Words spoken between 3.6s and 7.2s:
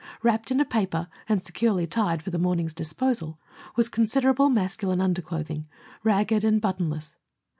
was considerable masculine underclothing, ragged and buttonless.